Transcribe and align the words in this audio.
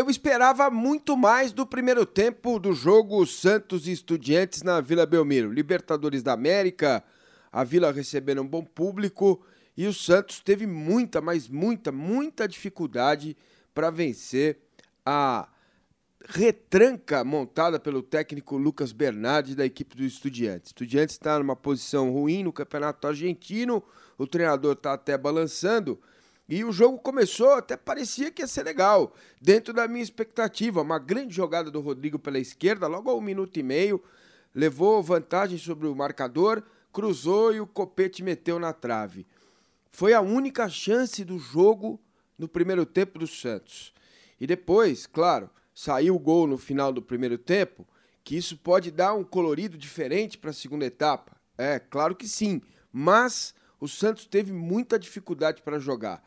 eu 0.00 0.08
esperava 0.08 0.70
muito 0.70 1.14
mais 1.14 1.52
do 1.52 1.66
primeiro 1.66 2.06
tempo 2.06 2.58
do 2.58 2.72
jogo 2.72 3.26
Santos 3.26 3.86
e 3.86 3.92
Estudiantes 3.92 4.62
na 4.62 4.80
Vila 4.80 5.04
Belmiro. 5.04 5.52
Libertadores 5.52 6.22
da 6.22 6.32
América, 6.32 7.04
a 7.52 7.62
Vila 7.64 7.92
recebendo 7.92 8.40
um 8.40 8.48
bom 8.48 8.64
público 8.64 9.44
e 9.76 9.86
o 9.86 9.92
Santos 9.92 10.40
teve 10.40 10.66
muita, 10.66 11.20
mas 11.20 11.48
muita, 11.48 11.92
muita 11.92 12.48
dificuldade 12.48 13.36
para 13.74 13.90
vencer 13.90 14.58
a 15.04 15.46
retranca 16.26 17.22
montada 17.22 17.78
pelo 17.78 18.02
técnico 18.02 18.56
Lucas 18.56 18.92
Bernardi 18.92 19.54
da 19.54 19.66
equipe 19.66 19.94
do 19.94 20.02
Estudiantes. 20.02 20.70
O 20.70 20.72
Estudiantes 20.72 21.16
está 21.16 21.38
numa 21.38 21.54
posição 21.54 22.10
ruim 22.10 22.42
no 22.42 22.54
campeonato 22.54 23.06
argentino, 23.06 23.82
o 24.16 24.26
treinador 24.26 24.72
está 24.72 24.94
até 24.94 25.18
balançando 25.18 26.00
e 26.50 26.64
o 26.64 26.72
jogo 26.72 26.98
começou, 26.98 27.52
até 27.52 27.76
parecia 27.76 28.28
que 28.28 28.42
ia 28.42 28.48
ser 28.48 28.64
legal, 28.64 29.14
dentro 29.40 29.72
da 29.72 29.86
minha 29.86 30.02
expectativa. 30.02 30.82
Uma 30.82 30.98
grande 30.98 31.32
jogada 31.32 31.70
do 31.70 31.80
Rodrigo 31.80 32.18
pela 32.18 32.40
esquerda, 32.40 32.88
logo 32.88 33.08
a 33.08 33.14
um 33.14 33.20
minuto 33.20 33.56
e 33.60 33.62
meio, 33.62 34.02
levou 34.52 35.00
vantagem 35.00 35.56
sobre 35.56 35.86
o 35.86 35.94
marcador, 35.94 36.60
cruzou 36.92 37.54
e 37.54 37.60
o 37.60 37.68
Copete 37.68 38.24
meteu 38.24 38.58
na 38.58 38.72
trave. 38.72 39.28
Foi 39.92 40.12
a 40.12 40.20
única 40.20 40.68
chance 40.68 41.24
do 41.24 41.38
jogo 41.38 42.00
no 42.36 42.48
primeiro 42.48 42.84
tempo 42.84 43.20
do 43.20 43.28
Santos. 43.28 43.94
E 44.40 44.44
depois, 44.44 45.06
claro, 45.06 45.48
saiu 45.72 46.16
o 46.16 46.18
gol 46.18 46.48
no 46.48 46.58
final 46.58 46.92
do 46.92 47.00
primeiro 47.00 47.38
tempo, 47.38 47.86
que 48.24 48.36
isso 48.36 48.56
pode 48.56 48.90
dar 48.90 49.14
um 49.14 49.22
colorido 49.22 49.78
diferente 49.78 50.36
para 50.36 50.50
a 50.50 50.54
segunda 50.54 50.84
etapa. 50.84 51.36
É, 51.56 51.78
claro 51.78 52.16
que 52.16 52.26
sim, 52.26 52.60
mas 52.92 53.54
o 53.78 53.86
Santos 53.86 54.26
teve 54.26 54.52
muita 54.52 54.98
dificuldade 54.98 55.62
para 55.62 55.78
jogar. 55.78 56.22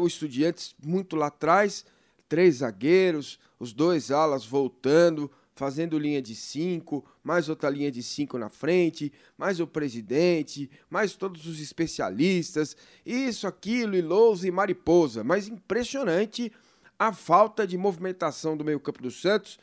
O 0.00 0.06
Estudiantes 0.06 0.74
muito 0.82 1.16
lá 1.16 1.26
atrás, 1.26 1.84
três 2.28 2.56
zagueiros, 2.56 3.38
os 3.58 3.72
dois 3.72 4.10
alas 4.10 4.44
voltando, 4.44 5.30
fazendo 5.54 5.98
linha 5.98 6.22
de 6.22 6.36
cinco, 6.36 7.04
mais 7.22 7.48
outra 7.48 7.68
linha 7.68 7.90
de 7.90 8.02
cinco 8.02 8.38
na 8.38 8.48
frente, 8.48 9.12
mais 9.36 9.58
o 9.58 9.66
presidente, 9.66 10.70
mais 10.88 11.14
todos 11.14 11.46
os 11.46 11.60
especialistas, 11.60 12.76
isso, 13.04 13.46
aquilo, 13.46 13.96
e 13.96 14.00
lousa 14.00 14.46
e 14.46 14.50
mariposa. 14.50 15.24
Mas 15.24 15.48
impressionante 15.48 16.52
a 16.98 17.12
falta 17.12 17.66
de 17.66 17.76
movimentação 17.76 18.56
do 18.56 18.64
meio-campo 18.64 19.02
do 19.02 19.10
Santos. 19.10 19.58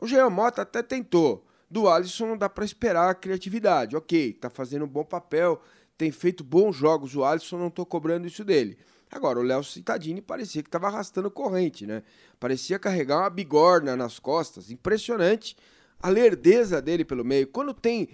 O 0.00 0.06
Jean 0.06 0.30
Mota 0.30 0.62
até 0.62 0.82
tentou. 0.82 1.44
Do 1.68 1.88
Alisson 1.88 2.26
não 2.26 2.36
dá 2.36 2.48
para 2.48 2.64
esperar 2.64 3.10
a 3.10 3.14
criatividade. 3.14 3.96
Ok, 3.96 4.32
tá 4.34 4.50
fazendo 4.50 4.84
um 4.84 4.88
bom 4.88 5.04
papel, 5.04 5.62
tem 5.96 6.10
feito 6.10 6.42
bons 6.42 6.74
jogos. 6.74 7.14
O 7.14 7.24
Alisson 7.24 7.58
não 7.58 7.70
tô 7.70 7.86
cobrando 7.86 8.26
isso 8.26 8.44
dele. 8.44 8.78
Agora, 9.10 9.40
o 9.40 9.42
Léo 9.42 9.64
Cittadini 9.64 10.22
parecia 10.22 10.62
que 10.62 10.68
estava 10.68 10.86
arrastando 10.86 11.30
corrente, 11.30 11.84
né? 11.84 12.02
Parecia 12.38 12.78
carregar 12.78 13.18
uma 13.18 13.30
bigorna 13.30 13.96
nas 13.96 14.18
costas. 14.18 14.70
Impressionante 14.70 15.56
a 16.00 16.08
lerdeza 16.08 16.80
dele 16.80 17.04
pelo 17.04 17.24
meio. 17.24 17.48
Quando 17.48 17.74
tem 17.74 18.10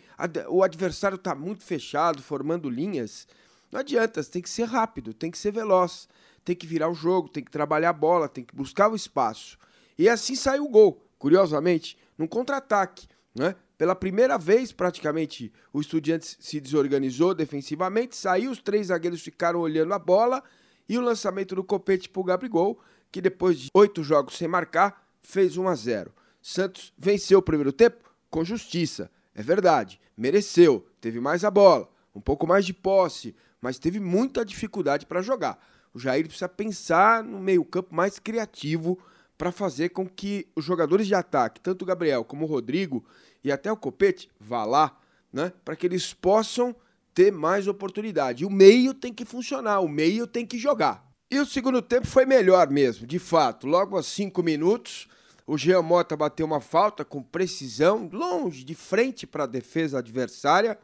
o 0.49 0.63
adversário 0.63 1.17
está 1.17 1.35
muito 1.35 1.63
fechado, 1.63 2.23
formando 2.23 2.71
linhas, 2.71 3.29
não 3.71 3.81
adianta, 3.81 4.25
tem 4.25 4.41
que 4.41 4.49
ser 4.49 4.65
rápido, 4.65 5.13
tem 5.13 5.31
que 5.31 5.39
ser 5.39 5.53
veloz, 5.53 6.09
tem 6.45 6.57
que 6.57 6.67
virar 6.67 6.89
o 6.89 6.95
jogo, 6.95 7.29
tem 7.29 7.45
que 7.45 7.51
trabalhar 7.51 7.91
a 7.91 7.93
bola, 7.93 8.29
tem 8.29 8.45
que 8.45 8.57
buscar 8.57 8.91
o 8.91 8.97
espaço. 8.97 9.59
E 9.99 10.09
assim 10.09 10.35
saiu 10.35 10.65
o 10.65 10.69
gol, 10.69 11.05
curiosamente, 11.19 11.99
num 12.17 12.27
contra-ataque, 12.27 13.07
né? 13.35 13.55
Pela 13.77 13.95
primeira 13.95 14.39
vez, 14.39 14.73
praticamente, 14.73 15.53
o 15.71 15.81
Estudiantes 15.83 16.39
se 16.41 16.59
desorganizou 16.59 17.35
defensivamente, 17.35 18.17
saiu, 18.17 18.51
os 18.51 18.63
três 18.63 18.87
zagueiros 18.87 19.21
ficaram 19.21 19.61
olhando 19.61 19.93
a 19.93 19.99
bola 19.99 20.43
e 20.89 20.99
o 20.99 21.01
lançamento 21.01 21.55
do 21.55 21.65
Copete 21.65 22.09
para 22.09 22.21
o 22.21 22.25
Gabigol, 22.25 22.79
que 23.11 23.21
depois 23.21 23.59
de 23.59 23.71
oito 23.75 24.03
jogos 24.03 24.37
sem 24.37 24.49
marcar, 24.49 25.09
fez 25.23 25.57
1 25.57 25.69
a 25.69 25.75
0. 25.75 26.13
Santos 26.41 26.93
venceu 26.97 27.39
o 27.39 27.43
primeiro 27.43 27.73
tempo 27.73 28.09
com 28.31 28.45
justiça, 28.45 29.11
é 29.35 29.43
verdade, 29.43 30.01
mereceu, 30.17 30.87
teve 31.01 31.21
mais 31.21 31.45
a 31.45 31.51
bola, 31.51 31.91
um 32.15 32.21
pouco 32.21 32.47
mais 32.47 32.65
de 32.65 32.73
posse, 32.73 33.35
mas 33.61 33.79
teve 33.79 33.99
muita 34.01 34.45
dificuldade 34.45 35.07
para 35.07 35.23
jogar. 35.23 35.59
O 35.93 35.99
Jair 35.99 36.25
precisa 36.27 36.49
pensar 36.49 37.25
no 37.25 37.41
meio-campo 37.41 37.95
mais 37.95 38.19
criativo 38.19 38.99
para 39.37 39.53
fazer 39.53 39.91
com 39.91 40.07
que 40.07 40.47
os 40.55 40.65
jogadores 40.65 41.07
de 41.07 41.15
ataque, 41.15 41.61
tanto 41.61 41.83
o 41.83 41.87
Gabriel 41.87 42.25
como 42.25 42.45
o 42.45 42.49
Rodrigo 42.49 43.05
e 43.43 43.53
até 43.53 43.71
o 43.71 43.77
Copete, 43.77 44.31
vá 44.39 44.65
lá, 44.65 44.99
né, 45.33 45.53
para 45.65 45.77
que 45.77 45.87
eles 45.87 46.15
possam 46.15 46.75
ter 47.17 47.33
mais 47.33 47.67
oportunidade. 47.67 48.45
O 48.45 48.51
meio 48.51 48.93
tem 48.93 49.11
que 49.11 49.25
funcionar, 49.25 49.81
o 49.81 49.89
meio 49.89 50.27
tem 50.27 50.45
que 50.45 50.59
jogar. 50.59 51.03
E 51.31 51.39
o 51.39 51.47
segundo 51.47 51.81
tempo 51.81 52.07
foi 52.07 52.27
melhor 52.27 52.69
mesmo, 52.71 53.07
de 53.07 53.19
fato. 53.19 53.67
Logo 53.67 53.97
aos 53.97 54.07
cinco 54.07 54.43
minutos, 54.43 55.09
o 55.47 55.57
Jean 55.57 55.81
Mota 55.81 56.15
bateu 56.15 56.45
uma 56.45 56.61
falta 56.61 57.07
com 57.07 57.23
precisão, 57.23 58.07
longe, 58.13 58.63
de 58.63 58.75
frente 58.75 59.27
para 59.27 59.45
a 59.45 59.47
defesa 59.47 59.99
adversária. 59.99 60.79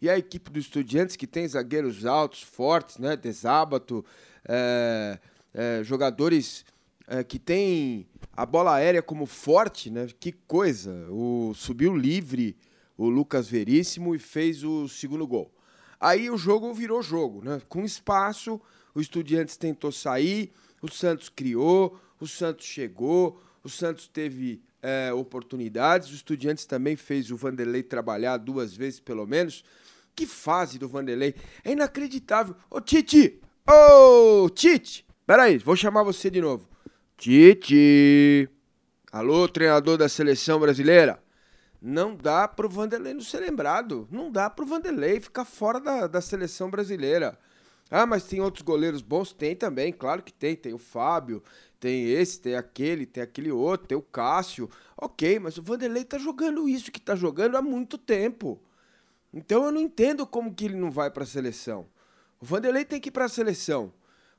E 0.00 0.10
a 0.10 0.18
equipe 0.18 0.50
do 0.50 0.58
Estudiantes, 0.58 1.16
que 1.16 1.26
tem 1.26 1.48
zagueiros 1.48 2.04
altos, 2.04 2.42
fortes, 2.42 2.98
né? 2.98 3.16
Desábato, 3.16 4.04
é, 4.46 5.18
é, 5.54 5.80
jogadores 5.82 6.66
é, 7.06 7.24
que 7.24 7.38
tem 7.38 8.06
a 8.36 8.44
bola 8.44 8.74
aérea 8.74 9.02
como 9.02 9.24
forte, 9.24 9.90
né? 9.90 10.06
Que 10.20 10.32
coisa! 10.32 11.06
O, 11.08 11.54
subiu 11.54 11.96
livre 11.96 12.58
o 12.94 13.08
Lucas 13.08 13.48
Veríssimo 13.48 14.14
e 14.14 14.18
fez 14.18 14.62
o 14.62 14.86
segundo 14.86 15.26
gol. 15.26 15.50
Aí 16.00 16.30
o 16.30 16.38
jogo 16.38 16.72
virou 16.72 17.02
jogo, 17.02 17.42
né? 17.44 17.60
Com 17.68 17.84
espaço, 17.84 18.60
o 18.94 19.00
Estudiantes 19.00 19.56
tentou 19.56 19.90
sair, 19.90 20.52
o 20.80 20.90
Santos 20.90 21.28
criou, 21.28 21.98
o 22.20 22.26
Santos 22.26 22.66
chegou, 22.66 23.40
o 23.64 23.68
Santos 23.68 24.06
teve 24.06 24.62
é, 24.82 25.12
oportunidades, 25.12 26.10
o 26.10 26.14
Estudiantes 26.14 26.66
também 26.66 26.96
fez 26.96 27.30
o 27.30 27.36
Vanderlei 27.36 27.82
trabalhar 27.82 28.36
duas 28.36 28.74
vezes 28.74 29.00
pelo 29.00 29.26
menos. 29.26 29.64
Que 30.14 30.26
fase 30.26 30.78
do 30.78 30.88
Vanderlei! 30.88 31.34
É 31.64 31.72
inacreditável! 31.72 32.56
Ô 32.70 32.80
Tite! 32.80 33.40
Ô 33.66 34.48
Tite! 34.50 35.06
Peraí, 35.26 35.58
vou 35.58 35.76
chamar 35.76 36.02
você 36.02 36.30
de 36.30 36.40
novo. 36.40 36.68
Tite! 37.16 38.48
Alô, 39.10 39.48
treinador 39.48 39.96
da 39.96 40.08
seleção 40.08 40.60
brasileira? 40.60 41.22
Não 41.80 42.16
dá 42.16 42.48
pro 42.48 42.68
Vanderlei 42.68 43.14
não 43.14 43.20
ser 43.20 43.40
lembrado. 43.40 44.08
Não 44.10 44.30
dá 44.30 44.50
pro 44.50 44.66
Vanderlei 44.66 45.20
ficar 45.20 45.44
fora 45.44 45.80
da, 45.80 46.06
da 46.06 46.20
seleção 46.20 46.70
brasileira. 46.70 47.38
Ah, 47.90 48.04
mas 48.04 48.24
tem 48.24 48.40
outros 48.40 48.62
goleiros 48.62 49.00
bons? 49.00 49.32
Tem 49.32 49.56
também, 49.56 49.92
claro 49.92 50.22
que 50.22 50.32
tem. 50.32 50.56
Tem 50.56 50.74
o 50.74 50.78
Fábio, 50.78 51.42
tem 51.80 52.10
esse, 52.10 52.40
tem 52.40 52.56
aquele, 52.56 53.06
tem 53.06 53.22
aquele 53.22 53.50
outro, 53.50 53.86
tem 53.86 53.96
o 53.96 54.02
Cássio. 54.02 54.68
Ok, 54.96 55.38
mas 55.38 55.56
o 55.56 55.62
Vanderlei 55.62 56.04
tá 56.04 56.18
jogando 56.18 56.68
isso 56.68 56.90
que 56.90 57.00
tá 57.00 57.14
jogando 57.14 57.56
há 57.56 57.62
muito 57.62 57.96
tempo. 57.96 58.60
Então 59.32 59.64
eu 59.64 59.72
não 59.72 59.80
entendo 59.80 60.26
como 60.26 60.54
que 60.54 60.64
ele 60.64 60.76
não 60.76 60.90
vai 60.90 61.10
para 61.10 61.22
a 61.22 61.26
seleção. 61.26 61.86
O 62.40 62.44
Vanderlei 62.44 62.84
tem 62.84 63.00
que 63.00 63.08
ir 63.08 63.12
para 63.12 63.24
a 63.26 63.28
seleção. 63.28 63.92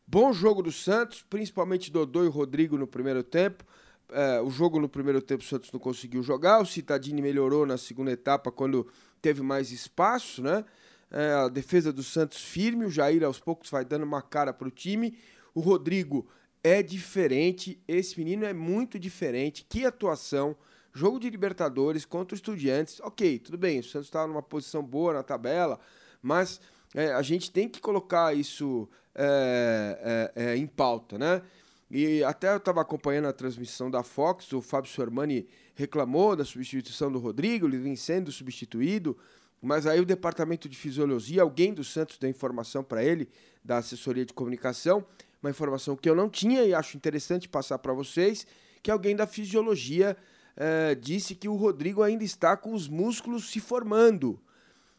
Bom 0.05 0.33
jogo 0.33 0.61
do 0.61 0.71
Santos, 0.71 1.23
principalmente 1.29 1.91
Dodô 1.91 2.25
e 2.25 2.27
Rodrigo 2.27 2.77
no 2.77 2.87
primeiro 2.87 3.23
tempo. 3.23 3.63
É, 4.11 4.41
o 4.41 4.49
jogo 4.49 4.79
no 4.79 4.89
primeiro 4.89 5.21
tempo 5.21 5.43
o 5.43 5.45
Santos 5.45 5.71
não 5.71 5.79
conseguiu 5.79 6.23
jogar, 6.23 6.61
o 6.61 6.65
Citadini 6.65 7.21
melhorou 7.21 7.65
na 7.65 7.77
segunda 7.77 8.11
etapa 8.11 8.51
quando 8.51 8.87
teve 9.21 9.41
mais 9.41 9.71
espaço, 9.71 10.41
né? 10.41 10.65
É, 11.11 11.33
a 11.33 11.47
defesa 11.47 11.91
do 11.91 12.03
Santos 12.03 12.41
firme, 12.41 12.85
o 12.85 12.89
Jair 12.89 13.23
aos 13.23 13.39
poucos 13.39 13.69
vai 13.69 13.83
dando 13.83 14.03
uma 14.03 14.21
cara 14.21 14.53
para 14.53 14.67
o 14.67 14.71
time. 14.71 15.17
O 15.55 15.59
Rodrigo 15.59 16.27
é 16.63 16.83
diferente, 16.83 17.81
esse 17.87 18.17
menino 18.19 18.45
é 18.45 18.53
muito 18.53 18.99
diferente. 18.99 19.65
Que 19.67 19.85
atuação! 19.85 20.55
Jogo 20.93 21.19
de 21.19 21.29
Libertadores 21.29 22.05
contra 22.05 22.33
os 22.33 22.39
Estudiantes. 22.39 22.99
Ok, 23.01 23.39
tudo 23.39 23.57
bem, 23.57 23.79
o 23.79 23.83
Santos 23.83 24.07
estava 24.07 24.27
numa 24.27 24.41
posição 24.41 24.83
boa 24.83 25.13
na 25.13 25.23
tabela, 25.23 25.79
mas 26.21 26.59
é, 26.95 27.13
a 27.13 27.21
gente 27.21 27.51
tem 27.51 27.69
que 27.69 27.79
colocar 27.79 28.35
isso 28.35 28.89
é, 29.15 30.31
é, 30.35 30.45
é 30.51 30.57
em 30.57 30.67
pauta, 30.67 31.17
né? 31.17 31.41
E 31.89 32.23
até 32.23 32.53
eu 32.53 32.57
estava 32.57 32.81
acompanhando 32.81 33.27
a 33.27 33.33
transmissão 33.33 33.89
da 33.89 34.03
Fox, 34.03 34.53
o 34.53 34.61
Fábio 34.61 34.91
Sormani 34.91 35.47
reclamou 35.73 36.35
da 36.35 36.45
substituição 36.45 37.11
do 37.11 37.17
Rodrigo, 37.17 37.65
ele 37.65 37.79
vem 37.79 37.95
sendo 37.95 38.31
substituído, 38.31 39.17
mas 39.59 39.87
aí 39.87 39.99
o 39.99 40.05
departamento 40.05 40.69
de 40.69 40.77
fisiologia, 40.77 41.41
alguém 41.41 41.73
do 41.73 41.83
Santos 41.83 42.19
deu 42.19 42.29
informação 42.29 42.83
para 42.83 43.03
ele, 43.03 43.27
da 43.63 43.77
assessoria 43.77 44.23
de 44.23 44.33
comunicação, 44.33 45.03
uma 45.41 45.49
informação 45.49 45.95
que 45.95 46.07
eu 46.07 46.15
não 46.15 46.29
tinha 46.29 46.63
e 46.63 46.75
acho 46.75 46.95
interessante 46.95 47.49
passar 47.49 47.79
para 47.79 47.91
vocês, 47.91 48.45
que 48.83 48.91
alguém 48.91 49.15
da 49.15 49.25
fisiologia 49.25 50.15
eh, 50.55 50.95
disse 50.95 51.33
que 51.33 51.49
o 51.49 51.55
Rodrigo 51.55 52.03
ainda 52.03 52.23
está 52.23 52.55
com 52.55 52.73
os 52.73 52.87
músculos 52.87 53.49
se 53.49 53.59
formando. 53.59 54.39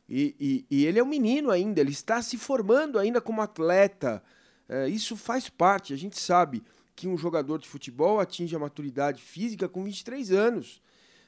E, 0.08 0.34
e, 0.40 0.66
e, 0.68 0.86
ele 0.86 0.98
é 0.98 1.02
um 1.02 1.06
menino 1.06 1.50
ainda, 1.50 1.80
ele 1.80 1.92
está 1.92 2.20
se 2.20 2.36
formando 2.36 2.98
ainda 2.98 3.20
como 3.20 3.40
atleta. 3.40 4.22
Eh, 4.68 4.88
isso 4.88 5.16
faz 5.16 5.48
parte, 5.48 5.94
a 5.94 5.96
gente 5.96 6.18
sabe 6.20 6.62
que 6.94 7.08
um 7.08 7.16
jogador 7.16 7.58
de 7.58 7.68
futebol 7.68 8.20
atinge 8.20 8.54
a 8.54 8.58
maturidade 8.58 9.22
física 9.22 9.68
com 9.68 9.84
23 9.84 10.32
anos. 10.32 10.82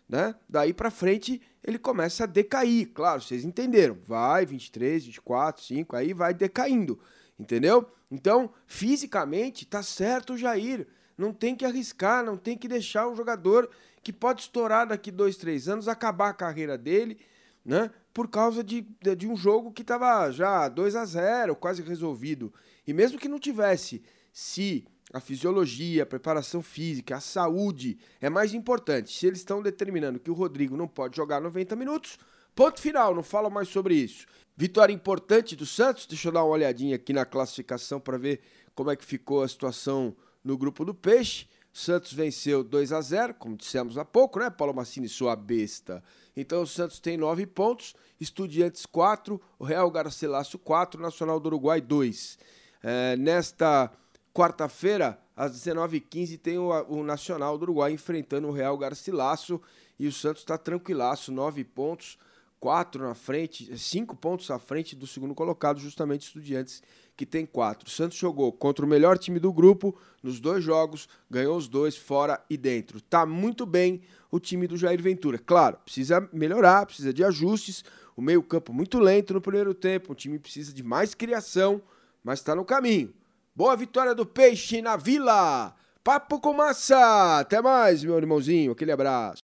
Né? 0.08 0.34
Daí 0.48 0.74
para 0.74 0.90
frente 0.90 1.40
ele 1.64 1.78
começa 1.78 2.24
a 2.24 2.26
decair. 2.26 2.90
Claro, 2.92 3.22
vocês 3.22 3.44
entenderam. 3.44 3.96
Vai 4.06 4.44
23, 4.44 5.06
24, 5.06 5.62
5, 5.62 5.96
aí 5.96 6.12
vai 6.12 6.34
decaindo. 6.34 6.98
Entendeu? 7.38 7.90
Então, 8.10 8.52
fisicamente, 8.66 9.64
tá 9.64 9.82
certo 9.82 10.34
o 10.34 10.38
Jair. 10.38 10.86
Não 11.16 11.32
tem 11.32 11.56
que 11.56 11.64
arriscar, 11.64 12.24
não 12.24 12.36
tem 12.36 12.56
que 12.56 12.68
deixar 12.68 13.08
um 13.08 13.16
jogador 13.16 13.70
que 14.02 14.12
pode 14.12 14.42
estourar 14.42 14.86
daqui 14.86 15.10
dois, 15.10 15.36
três 15.36 15.68
anos, 15.68 15.88
acabar 15.88 16.30
a 16.30 16.34
carreira 16.34 16.76
dele, 16.76 17.18
né? 17.64 17.90
Por 18.12 18.28
causa 18.28 18.62
de, 18.62 18.82
de 19.16 19.26
um 19.26 19.36
jogo 19.36 19.72
que 19.72 19.82
estava 19.82 20.30
já 20.30 20.68
2 20.68 20.96
a 20.96 21.04
0 21.04 21.56
quase 21.56 21.82
resolvido. 21.82 22.52
E 22.86 22.92
mesmo 22.92 23.18
que 23.18 23.28
não 23.28 23.38
tivesse, 23.38 24.02
se 24.32 24.84
a 25.12 25.20
fisiologia, 25.20 26.04
a 26.04 26.06
preparação 26.06 26.62
física, 26.62 27.16
a 27.16 27.20
saúde 27.20 27.98
é 28.20 28.30
mais 28.30 28.54
importante, 28.54 29.12
se 29.12 29.26
eles 29.26 29.40
estão 29.40 29.62
determinando 29.62 30.18
que 30.18 30.30
o 30.30 30.34
Rodrigo 30.34 30.76
não 30.76 30.88
pode 30.88 31.16
jogar 31.16 31.40
90 31.40 31.76
minutos, 31.76 32.18
ponto 32.54 32.80
final, 32.80 33.14
não 33.14 33.22
falo 33.22 33.50
mais 33.50 33.68
sobre 33.68 33.94
isso. 33.94 34.26
Vitória 34.56 34.92
importante 34.92 35.56
do 35.56 35.66
Santos, 35.66 36.06
deixa 36.06 36.28
eu 36.28 36.32
dar 36.32 36.44
uma 36.44 36.52
olhadinha 36.52 36.96
aqui 36.96 37.12
na 37.12 37.24
classificação 37.24 38.00
para 38.00 38.18
ver 38.18 38.40
como 38.74 38.90
é 38.90 38.96
que 38.96 39.04
ficou 39.04 39.42
a 39.42 39.48
situação 39.48 40.16
no 40.42 40.56
grupo 40.56 40.84
do 40.84 40.94
Peixe. 40.94 41.46
Santos 41.72 42.12
venceu 42.12 42.62
2 42.62 42.92
a 42.92 43.00
0, 43.00 43.34
como 43.34 43.56
dissemos 43.56 43.96
há 43.96 44.04
pouco, 44.04 44.38
né? 44.38 44.50
Paulo 44.50 44.74
Massini, 44.74 45.08
sua 45.08 45.34
besta. 45.34 46.04
Então 46.36 46.62
o 46.62 46.66
Santos 46.66 47.00
tem 47.00 47.16
9 47.16 47.46
pontos, 47.46 47.94
Estudiantes 48.20 48.84
4, 48.84 49.40
o 49.58 49.64
Real 49.64 49.90
Garcilasso 49.90 50.58
4, 50.58 51.00
Nacional 51.00 51.40
do 51.40 51.46
Uruguai 51.46 51.80
2. 51.80 52.38
É, 52.82 53.16
nesta 53.16 53.90
quarta-feira, 54.32 55.18
às 55.36 55.52
19h15, 55.52 56.38
tem 56.38 56.58
o, 56.58 56.70
o, 56.88 57.02
Nacional 57.02 57.58
do 57.58 57.62
Uruguai 57.62 57.92
enfrentando 57.92 58.48
o 58.48 58.52
Real 58.52 58.76
Garcilasso 58.76 59.60
e 59.98 60.06
o 60.06 60.12
Santos 60.12 60.42
está 60.42 60.56
tranquilaço, 60.56 61.30
9 61.30 61.64
pontos, 61.64 62.18
4 62.58 63.02
na 63.02 63.14
frente, 63.14 63.76
5 63.76 64.16
pontos 64.16 64.50
à 64.50 64.58
frente 64.58 64.94
do 64.94 65.06
segundo 65.06 65.34
colocado, 65.34 65.80
justamente 65.80 66.26
Estudiantes 66.26 66.82
que 67.16 67.26
tem 67.26 67.44
quatro. 67.44 67.88
O 67.88 67.90
Santos 67.90 68.16
jogou 68.16 68.52
contra 68.52 68.84
o 68.84 68.88
melhor 68.88 69.18
time 69.18 69.38
do 69.38 69.52
grupo 69.52 69.96
nos 70.22 70.40
dois 70.40 70.64
jogos, 70.64 71.08
ganhou 71.30 71.56
os 71.56 71.68
dois 71.68 71.96
fora 71.96 72.42
e 72.48 72.56
dentro. 72.56 73.00
Tá 73.00 73.26
muito 73.26 73.66
bem 73.66 74.00
o 74.30 74.40
time 74.40 74.66
do 74.66 74.76
Jair 74.76 75.00
Ventura. 75.02 75.38
Claro, 75.38 75.76
precisa 75.84 76.26
melhorar, 76.32 76.86
precisa 76.86 77.12
de 77.12 77.22
ajustes. 77.22 77.84
O 78.16 78.22
meio-campo 78.22 78.72
muito 78.72 78.98
lento 78.98 79.34
no 79.34 79.40
primeiro 79.40 79.74
tempo, 79.74 80.12
o 80.12 80.14
time 80.14 80.38
precisa 80.38 80.72
de 80.72 80.82
mais 80.82 81.14
criação, 81.14 81.82
mas 82.24 82.38
está 82.38 82.54
no 82.54 82.64
caminho. 82.64 83.12
Boa 83.54 83.76
vitória 83.76 84.14
do 84.14 84.24
Peixe 84.24 84.80
na 84.80 84.96
Vila. 84.96 85.74
Papo 86.02 86.40
com 86.40 86.54
massa. 86.54 87.40
Até 87.40 87.60
mais, 87.60 88.02
meu 88.02 88.16
irmãozinho. 88.16 88.72
Aquele 88.72 88.92
abraço. 88.92 89.40